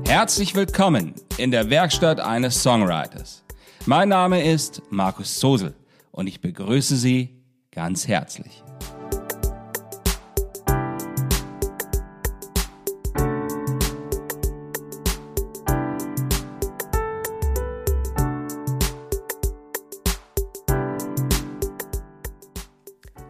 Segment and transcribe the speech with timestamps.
[0.00, 3.44] Herzlich willkommen in der Werkstatt eines Songwriters.
[3.84, 5.74] Mein Name ist Markus Sosel
[6.10, 7.30] und ich begrüße Sie
[7.70, 8.62] ganz herzlich.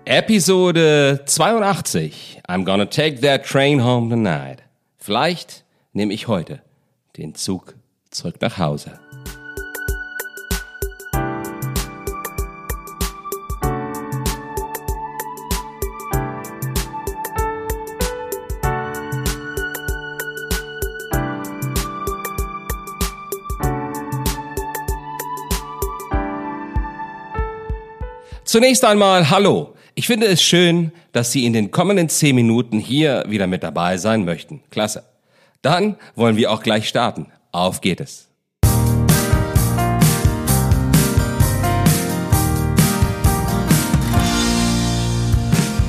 [0.04, 2.40] Episode 82.
[2.48, 4.62] I'm gonna take that train home tonight.
[4.98, 5.61] Vielleicht
[5.93, 6.62] nehme ich heute
[7.16, 7.75] den Zug
[8.11, 8.98] zurück nach Hause.
[28.44, 29.74] Zunächst einmal Hallo.
[29.94, 33.97] Ich finde es schön, dass Sie in den kommenden zehn Minuten hier wieder mit dabei
[33.97, 34.61] sein möchten.
[34.70, 35.11] Klasse.
[35.62, 37.28] Dann wollen wir auch gleich starten.
[37.52, 38.28] Auf geht es.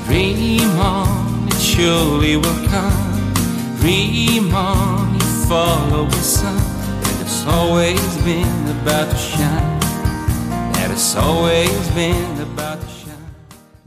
[0.07, 2.94] Dream on, it surely will come.
[3.81, 6.55] Dream on, you follow the sun.
[6.55, 8.45] And it's always been
[8.81, 9.79] about to shine.
[10.83, 13.17] And it's always been about to shine.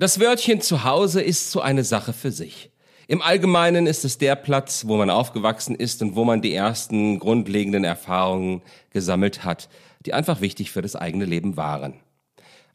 [0.01, 2.71] Das Wörtchen zu Hause ist so eine Sache für sich.
[3.09, 7.21] Im Allgemeinen ist es der Platz, wo man aufgewachsen ist und wo man die ersten
[7.21, 9.69] grundlegenden Erfahrungen gesammelt hat,
[10.05, 11.95] die einfach wichtig für das eigene Leben waren.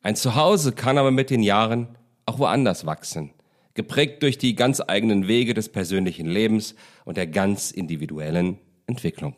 [0.01, 1.89] Ein Zuhause kann aber mit den Jahren
[2.25, 3.31] auch woanders wachsen,
[3.73, 8.57] geprägt durch die ganz eigenen Wege des persönlichen Lebens und der ganz individuellen
[8.87, 9.35] Entwicklung.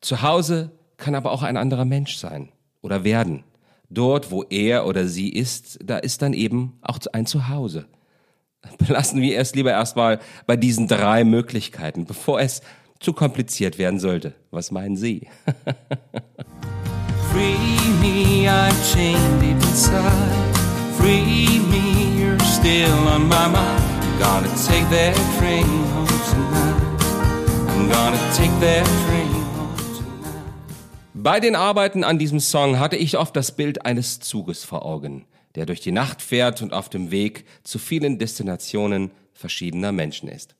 [0.00, 2.50] Zuhause kann aber auch ein anderer Mensch sein
[2.82, 3.42] oder werden.
[3.90, 7.86] Dort, wo er oder sie ist, da ist dann eben auch ein Zuhause.
[8.78, 12.62] Belassen wir es lieber erstmal bei diesen drei Möglichkeiten, bevor es
[13.00, 14.34] zu kompliziert werden sollte.
[14.50, 15.28] Was meinen Sie?
[17.30, 17.56] Free
[18.00, 20.02] me, I'm chained deep inside.
[20.96, 23.84] Free me, you're still on my mind.
[24.18, 26.74] Gonna take that train home tonight.
[27.68, 29.28] I'm gonna take that train.
[31.14, 35.26] Bei den Arbeiten an diesem Song hatte ich oft das Bild eines Zuges vor Augen
[35.54, 40.54] der durch die Nacht fährt und auf dem Weg zu vielen Destinationen verschiedener Menschen ist.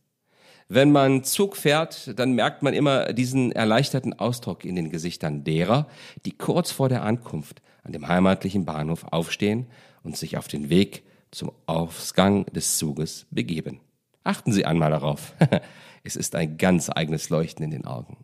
[0.71, 5.89] Wenn man Zug fährt, dann merkt man immer diesen erleichterten Ausdruck in den Gesichtern derer,
[6.27, 9.67] die kurz vor der Ankunft an dem heimatlichen Bahnhof aufstehen
[10.03, 13.81] und sich auf den Weg zum Ausgang des Zuges begeben.
[14.25, 15.33] Achten Sie einmal darauf.
[16.05, 18.19] es ist ein ganz eigenes Leuchten in den Augen.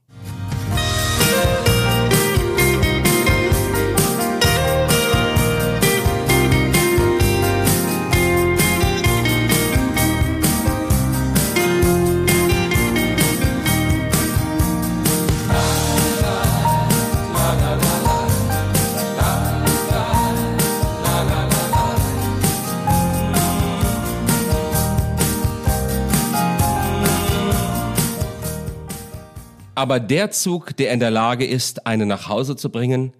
[29.84, 33.12] Aber der Zug, der in der Lage ist, einen nach Hause zu bringen,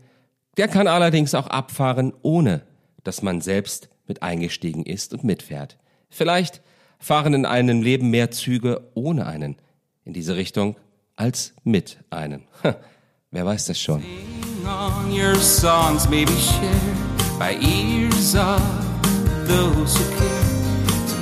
[0.57, 2.63] der kann allerdings auch abfahren, ohne
[3.03, 5.77] dass man selbst mit eingestiegen ist und mitfährt.
[6.09, 6.63] Vielleicht
[6.99, 9.57] fahren in einem Leben mehr Züge ohne einen
[10.07, 10.77] in diese Richtung
[11.17, 12.45] als mit einen.
[13.31, 14.03] Wer weiß das schon?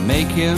[0.07, 0.57] make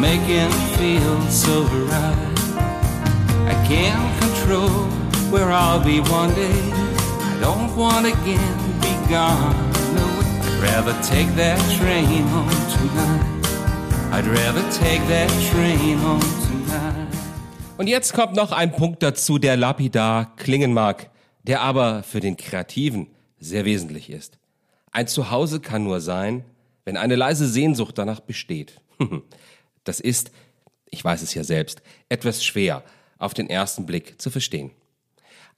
[0.00, 2.36] make him feel so right.
[3.48, 4.70] I can't control
[5.30, 6.60] where I'll be one day.
[7.20, 9.56] I don't want again be gone.
[9.94, 10.06] No,
[10.42, 13.36] I'd rather take that train home tonight.
[14.12, 17.06] I'd rather take that train home tonight.
[17.78, 21.10] Und jetzt kommt noch ein Punkt dazu, der lapidar klingen mag,
[21.42, 23.08] der aber für den Kreativen
[23.38, 24.38] sehr wesentlich ist.
[24.92, 26.44] Ein Zuhause kann nur sein,
[26.84, 28.80] wenn eine leise Sehnsucht danach besteht.
[29.86, 30.30] Das ist,
[30.90, 31.80] ich weiß es ja selbst,
[32.10, 32.82] etwas schwer
[33.18, 34.72] auf den ersten Blick zu verstehen.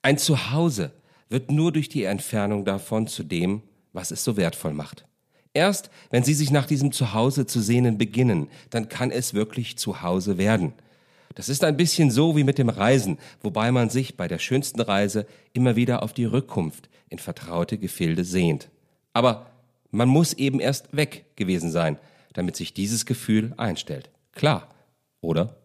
[0.02, 0.92] Ein Zuhause
[1.28, 3.62] wird nur durch die Entfernung davon zu dem,
[3.92, 5.04] was es so wertvoll macht.
[5.54, 10.38] Erst wenn Sie sich nach diesem Zuhause zu sehnen beginnen, dann kann es wirklich Zuhause
[10.38, 10.74] werden.
[11.34, 14.80] Das ist ein bisschen so wie mit dem Reisen, wobei man sich bei der schönsten
[14.80, 18.68] Reise immer wieder auf die Rückkunft in vertraute Gefilde sehnt.
[19.14, 19.46] Aber
[19.90, 21.98] man muss eben erst weg gewesen sein,
[22.34, 24.10] damit sich dieses Gefühl einstellt.
[24.32, 24.68] Klar,
[25.20, 25.56] oder?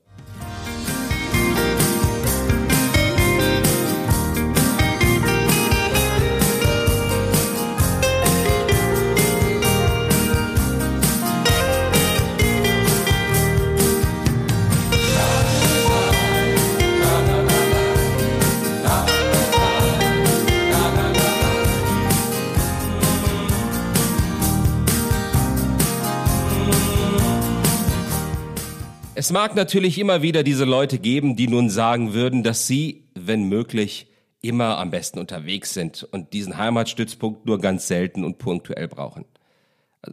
[29.16, 33.44] Es mag natürlich immer wieder diese Leute geben, die nun sagen würden, dass sie, wenn
[33.48, 34.08] möglich,
[34.42, 39.26] immer am besten unterwegs sind und diesen Heimatstützpunkt nur ganz selten und punktuell brauchen.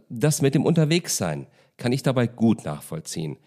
[0.07, 3.37] Das mit dem Unterwegssein kann ich dabei gut nachvollziehen.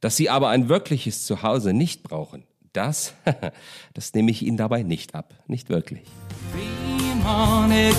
[0.00, 2.44] Dass sie aber ein wirkliches Zuhause nicht brauchen,
[2.74, 3.14] das,
[3.94, 5.32] das nehme ich ihnen dabei nicht ab.
[5.46, 6.06] Nicht wirklich.
[6.52, 7.96] Dream on, it.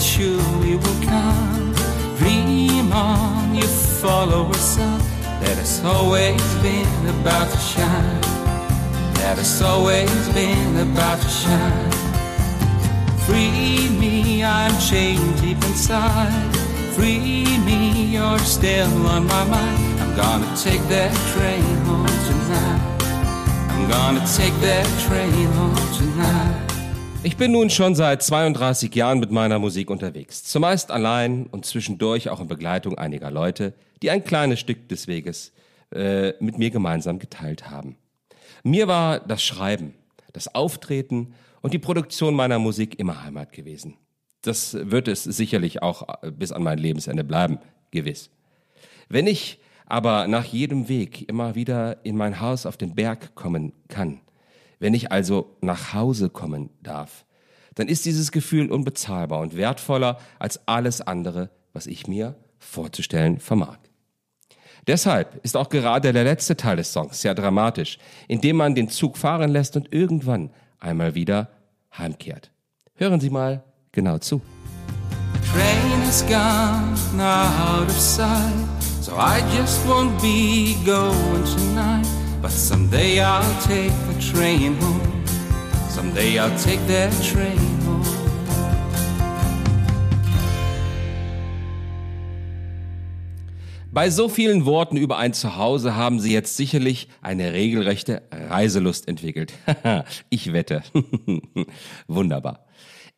[5.41, 8.21] That has always been about to shine.
[9.19, 11.91] That has always been about to shine.
[13.25, 16.55] Free me, I'm chained deep inside.
[16.95, 19.99] Free me, you're still on my mind.
[20.01, 22.89] I'm gonna take that train home tonight.
[23.71, 26.68] I'm gonna take that train home tonight.
[27.21, 30.45] Ich bin nun schon seit 32 Jahren mit meiner Musik unterwegs.
[30.45, 35.51] Zumeist allein und zwischendurch auch in Begleitung einiger Leute, die ein kleines Stück des Weges
[35.93, 37.97] äh, mit mir gemeinsam geteilt haben.
[38.63, 39.95] Mir war das Schreiben,
[40.31, 43.97] das Auftreten und die Produktion meiner Musik immer Heimat gewesen.
[44.41, 47.59] Das wird es sicherlich auch äh, bis an mein Lebensende bleiben,
[47.91, 48.29] gewiss.
[49.09, 53.73] Wenn ich aber nach jedem Weg immer wieder in mein Haus auf den Berg kommen
[53.89, 54.21] kann,
[54.79, 57.25] wenn ich also nach Hause kommen darf,
[57.75, 63.77] dann ist dieses Gefühl unbezahlbar und wertvoller als alles andere, was ich mir vorzustellen vermag.
[64.87, 69.17] Deshalb ist auch gerade der letzte Teil des Songs sehr dramatisch, indem man den Zug
[69.17, 71.49] fahren lässt und irgendwann einmal wieder
[71.97, 72.51] heimkehrt.
[72.95, 74.41] Hören Sie mal genau zu.
[75.53, 78.53] Train has gone out of sight,
[79.01, 82.18] so I just won't be going tonight.
[82.41, 85.25] But someday I'll take the train home.
[85.89, 88.05] Someday I'll take that train home.
[93.91, 99.51] Bei so vielen Worten über ein Zuhause haben Sie jetzt sicherlich eine regelrechte Reiselust entwickelt.
[100.29, 100.83] ich wette.
[102.07, 102.68] Wunderbar.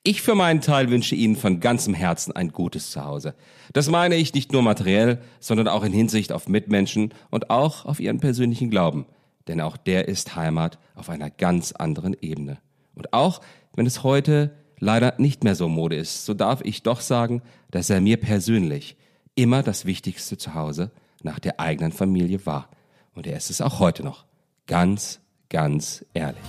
[0.03, 3.36] Ich für meinen Teil wünsche Ihnen von ganzem Herzen ein gutes Zuhause.
[3.71, 8.00] Das meine ich nicht nur materiell, sondern auch in Hinsicht auf Mitmenschen und auch auf
[8.00, 9.06] Ihren persönlichen Glauben.
[9.48, 12.57] Denn auch der ist Heimat auf einer ganz anderen Ebene.
[12.95, 13.42] Und auch
[13.75, 17.92] wenn es heute leider nicht mehr so Mode ist, so darf ich doch sagen, dass
[17.92, 18.97] er mir persönlich
[19.36, 20.89] immer das Wichtigste zu Hause
[21.21, 22.69] nach der eigenen Familie war.
[23.13, 24.25] Und er ist es auch heute noch.
[24.65, 25.19] Ganz,
[25.50, 26.42] ganz ehrlich.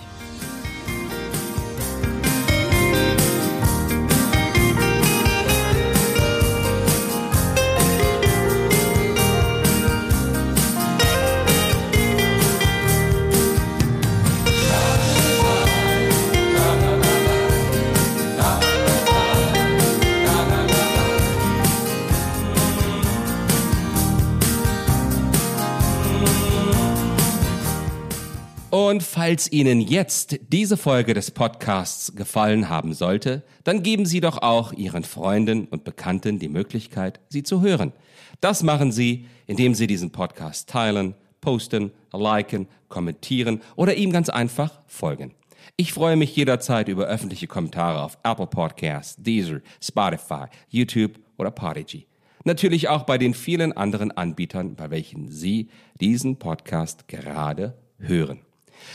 [28.72, 34.38] Und falls Ihnen jetzt diese Folge des Podcasts gefallen haben sollte, dann geben Sie doch
[34.38, 37.92] auch Ihren Freunden und Bekannten die Möglichkeit, sie zu hören.
[38.40, 44.80] Das machen Sie, indem Sie diesen Podcast teilen, posten, liken, kommentieren oder ihm ganz einfach
[44.86, 45.34] folgen.
[45.76, 52.06] Ich freue mich jederzeit über öffentliche Kommentare auf Apple Podcasts, Deezer, Spotify, YouTube oder Podigy.
[52.44, 55.68] Natürlich auch bei den vielen anderen Anbietern, bei welchen Sie
[56.00, 58.40] diesen Podcast gerade hören.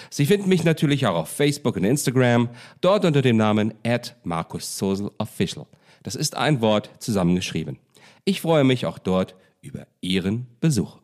[0.10, 2.50] Sie finden mich natürlich auch auf Facebook und Instagram,
[2.82, 4.16] dort unter dem Namen at
[5.18, 5.66] Official.
[6.04, 7.80] Das ist ein Wort zusammengeschrieben.
[8.24, 10.98] Ich freue mich auch dort über Ihren Besuch.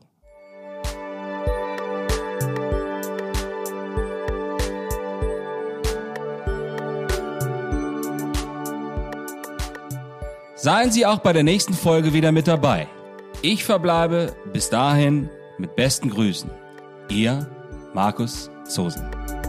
[10.55, 12.87] Seien Sie auch bei der nächsten Folge wieder mit dabei.
[13.41, 16.49] Ich verbleibe bis dahin mit besten Grüßen.
[17.09, 17.49] Ihr
[17.93, 19.42] Markus そうですね。